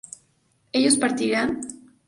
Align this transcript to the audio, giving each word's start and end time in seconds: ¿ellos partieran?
¿ellos 0.71 0.97
partieran? 0.97 1.49